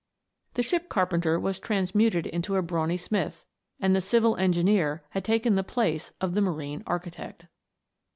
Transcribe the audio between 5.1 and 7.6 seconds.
taken the place of the marine architect.